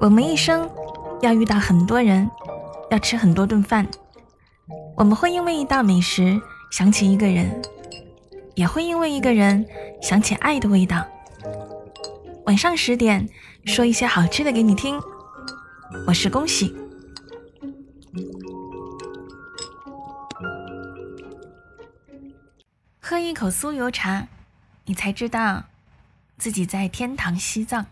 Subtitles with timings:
[0.00, 0.66] 我们一生
[1.20, 2.30] 要遇到很多人，
[2.90, 3.86] 要吃很多顿饭。
[4.96, 6.40] 我们会因为一道美食
[6.70, 7.60] 想起一个人，
[8.54, 9.66] 也会因为一个人
[10.00, 11.04] 想起爱的味道。
[12.46, 13.28] 晚上十点，
[13.66, 14.98] 说一些好吃的给你听。
[16.06, 16.74] 我是恭喜，
[22.98, 24.26] 喝一口酥油茶，
[24.86, 25.64] 你才知道
[26.38, 27.84] 自己在天堂西藏。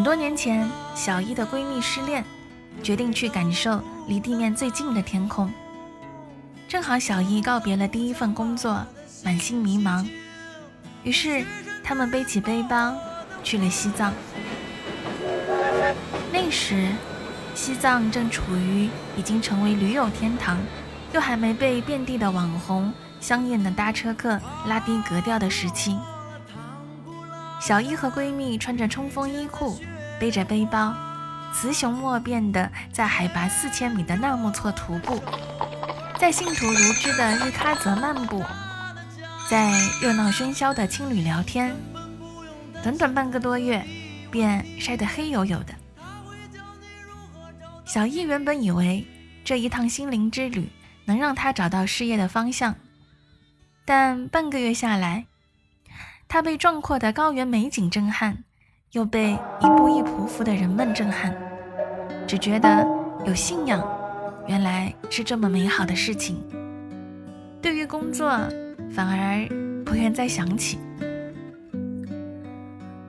[0.00, 2.24] 很多年前，小一的闺蜜失恋，
[2.82, 5.52] 决定去感受离地面最近的天空。
[6.66, 8.82] 正好小一告别了第一份工作，
[9.22, 10.08] 满心迷茫，
[11.02, 11.44] 于是
[11.84, 12.96] 他们背起背包
[13.42, 14.10] 去了西藏。
[16.32, 16.88] 那时，
[17.54, 20.56] 西藏正处于已经成为驴友天堂，
[21.12, 22.90] 又还没被遍地的网红、
[23.20, 25.94] 香艳的搭车客拉低格调的时期。
[27.60, 29.78] 小一和闺蜜穿着冲锋衣裤，
[30.20, 30.94] 背着背包，
[31.54, 35.18] 雌雄莫辨的在海拔四千米的纳木错徒步，
[36.18, 38.44] 在信徒如织的日喀则漫步，
[39.48, 41.74] 在热闹喧嚣的青旅聊天，
[42.82, 43.82] 短短半个多月，
[44.30, 45.74] 便晒得黑黝黝的。
[47.86, 49.06] 小易原本以为
[49.42, 50.70] 这一趟心灵之旅
[51.06, 52.76] 能让他找到事业的方向，
[53.86, 55.24] 但半个月下来。
[56.28, 58.44] 他被壮阔的高原美景震撼，
[58.92, 61.32] 又被一步一匍匐的人们震撼，
[62.26, 62.84] 只觉得
[63.24, 63.80] 有信仰，
[64.48, 66.42] 原来是这么美好的事情。
[67.62, 68.28] 对于工作，
[68.90, 69.48] 反而
[69.84, 70.80] 不愿再想起。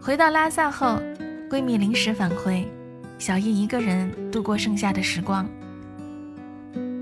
[0.00, 0.98] 回到拉萨后，
[1.48, 2.66] 闺蜜临时返回，
[3.16, 5.48] 小易一个人度过剩下的时光。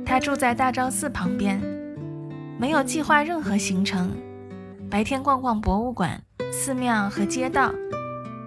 [0.04, 1.58] 她住在大昭寺旁边，
[2.58, 4.12] 没有计划任何行程。
[4.91, 6.20] 白天逛逛博物馆、
[6.53, 7.72] 寺庙和街道，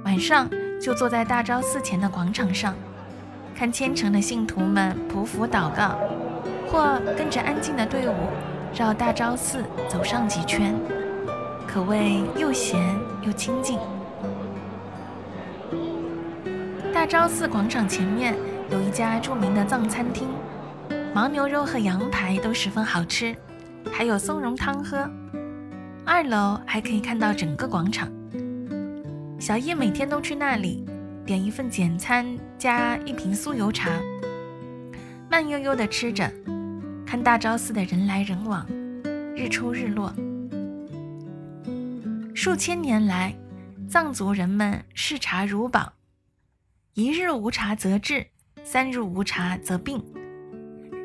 [0.09, 0.49] 晚上
[0.81, 2.73] 就坐在大昭寺前的广场上，
[3.55, 5.99] 看虔诚的信徒们匍匐祷告，
[6.67, 8.15] 或跟着安静的队伍
[8.73, 10.73] 绕大昭寺走上几圈，
[11.67, 12.81] 可谓又闲
[13.21, 13.77] 又清静。
[16.91, 18.35] 大昭寺广场前面
[18.71, 20.27] 有一家著名的藏餐厅，
[21.13, 23.35] 牦牛肉和羊排都十分好吃，
[23.91, 25.07] 还有松茸汤喝。
[26.03, 28.09] 二楼还可以看到整个广场。
[29.39, 30.83] 小叶每天都去那里，
[31.25, 33.89] 点一份简餐加一瓶酥油茶，
[35.31, 36.29] 慢悠悠地吃着，
[37.05, 38.67] 看大昭寺的人来人往，
[39.37, 40.13] 日出日落。
[42.35, 43.33] 数千年来，
[43.87, 45.93] 藏族人们视茶如宝，
[46.93, 48.27] 一日无茶则滞，
[48.65, 50.03] 三日无茶则病。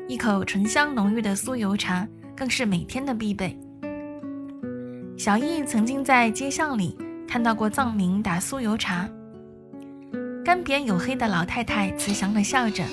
[0.09, 3.57] 一口醇香浓郁的酥油茶更是每天的必备。
[5.17, 6.97] 小易曾经在街巷里
[7.27, 9.09] 看到过藏民打酥油茶，
[10.43, 12.83] 干瘪黝黑的老太太慈祥地笑着，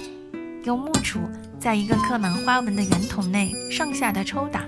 [0.65, 1.21] 用木杵
[1.59, 4.65] 在一个刻满花纹的圆筒内上下的抽打，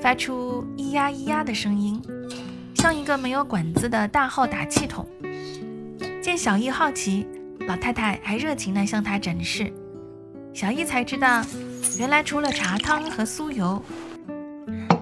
[0.00, 2.00] 发出咿呀咿呀的声音，
[2.74, 5.06] 像一个没有管子的大号打气筒。
[6.20, 7.26] 见小易好奇，
[7.66, 9.72] 老太太还热情地向他展示，
[10.52, 11.42] 小易才知道，
[11.98, 13.82] 原来除了茶汤和酥油。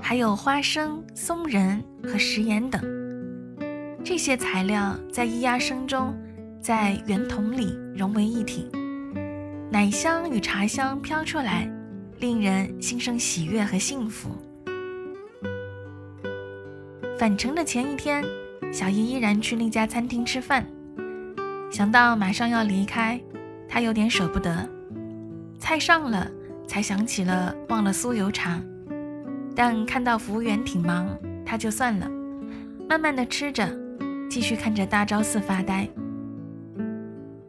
[0.00, 2.80] 还有花生、松仁和食盐等，
[4.08, 6.16] 这些材料在咿呀声中，
[6.62, 8.66] 在圆筒里融为一体，
[9.70, 11.70] 奶香与茶香飘出来，
[12.18, 14.30] 令人心生喜悦和幸福。
[17.18, 18.24] 返程的前一天，
[18.72, 20.66] 小叶依然去那家餐厅吃饭，
[21.70, 23.20] 想到马上要离开，
[23.68, 24.66] 他有点舍不得。
[25.58, 26.26] 菜上了，
[26.66, 28.58] 才想起了忘了酥油茶。
[29.54, 31.06] 但看到服务员挺忙，
[31.44, 32.10] 他就算了，
[32.88, 33.68] 慢慢的吃着，
[34.28, 35.88] 继续看着大昭寺发呆。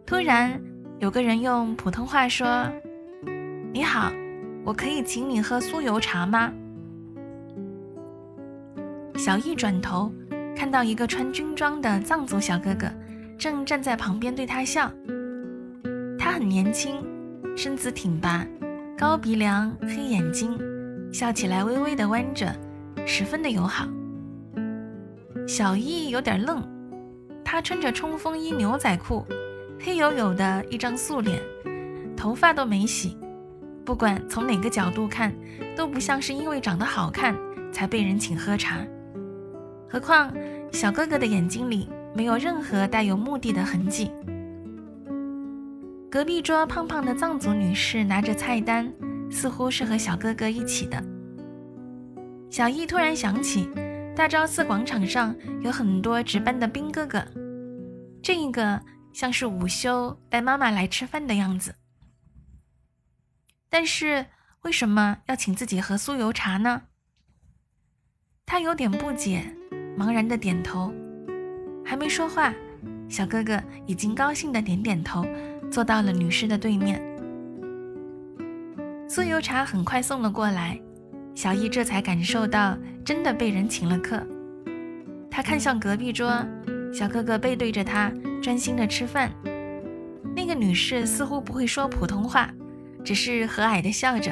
[0.05, 0.59] 突然，
[0.99, 2.67] 有个人用普通话说
[3.71, 4.11] ：“你好，
[4.63, 6.51] 我可以请你喝酥油茶吗？”
[9.15, 10.11] 小易转头，
[10.55, 12.87] 看到一个穿军装的藏族小哥哥，
[13.37, 14.91] 正站在旁边对他笑。
[16.17, 17.03] 他很年轻，
[17.55, 18.45] 身子挺拔，
[18.97, 20.57] 高鼻梁，黑眼睛。
[21.11, 22.53] 笑起来微微的弯着，
[23.05, 23.87] 十分的友好。
[25.49, 26.63] 小易有点愣，
[27.43, 29.25] 他穿着冲锋衣、牛仔裤，
[29.79, 31.41] 黑黝黝的一张素脸，
[32.15, 33.17] 头发都没洗，
[33.83, 35.33] 不管从哪个角度看，
[35.75, 37.35] 都不像是因为长得好看
[37.71, 38.77] 才被人请喝茶。
[39.89, 40.31] 何况
[40.71, 44.11] 小哥哥的眼睛里没有任何带有目的的痕迹。
[46.11, 48.93] 隔壁桌胖胖的藏族女士拿着菜单，
[49.31, 51.03] 似乎是和小哥哥一起的。
[52.51, 53.67] 小易突然想起。
[54.19, 57.25] 大昭寺广场上有很多值班的兵哥哥，
[58.21, 58.81] 这一个
[59.13, 61.73] 像是午休带妈妈来吃饭的样子。
[63.69, 64.25] 但是
[64.63, 66.81] 为什么要请自己喝酥油茶呢？
[68.45, 69.55] 他有点不解，
[69.97, 70.93] 茫然的点头。
[71.85, 72.53] 还没说话，
[73.07, 73.57] 小哥哥
[73.87, 75.25] 已经高兴的点点头，
[75.71, 77.01] 坐到了女士的对面。
[79.07, 80.77] 酥油茶很快送了过来。
[81.35, 82.77] 小易这才感受到
[83.09, 84.21] 真的被人请了客。
[85.31, 86.45] 他看向隔壁桌，
[86.93, 89.31] 小哥哥背对着他，专心的吃饭。
[90.35, 92.53] 那个女士似乎不会说普通话，
[93.03, 94.31] 只是和蔼的笑着，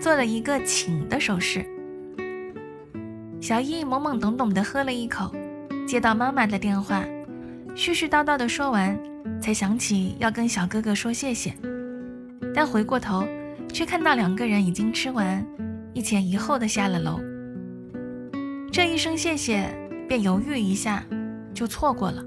[0.00, 1.66] 做了一个请的手势。
[3.42, 5.30] 小易懵懵懂懂的喝了一口，
[5.86, 7.04] 接到妈妈的电话，
[7.76, 8.98] 絮絮叨叨的说完，
[9.38, 11.52] 才想起要跟小哥哥说谢谢，
[12.54, 13.22] 但回过头，
[13.70, 15.46] 却看到两个人已经吃完。
[15.92, 17.20] 一前一后的下了楼，
[18.72, 19.70] 这一声谢谢
[20.08, 21.04] 便犹豫一下，
[21.52, 22.24] 就错过了。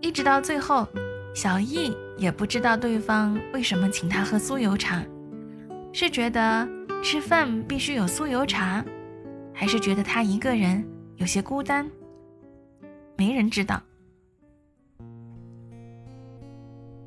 [0.00, 0.88] 一直到最后，
[1.34, 5.04] 小易也不知道对方为什么请他喝酥油茶，
[5.92, 6.66] 是觉得
[7.02, 8.82] 吃饭必须有酥油茶，
[9.52, 10.82] 还是觉得他一个人
[11.16, 11.86] 有些孤单？
[13.18, 13.82] 没人知道。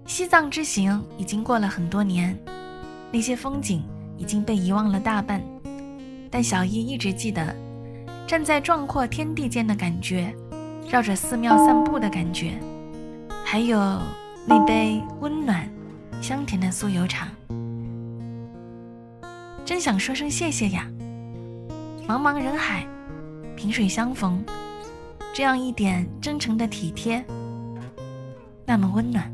[0.06, 2.38] 西藏之行已经过了很多年，
[3.12, 3.84] 那些风景。
[4.20, 5.40] 已经被遗忘了大半，
[6.30, 7.56] 但小易一直记得
[8.26, 10.34] 站在壮阔天地间的感觉，
[10.90, 12.60] 绕着寺庙散步的感觉，
[13.46, 13.78] 还有
[14.46, 15.70] 那杯温暖
[16.22, 17.28] 香甜的酥油茶。
[19.66, 20.88] 真想说声谢谢呀！
[22.08, 22.88] 茫茫人海，
[23.56, 24.42] 萍水相逢，
[25.34, 27.24] 这样一点真诚的体贴，
[28.66, 29.34] 那么温暖。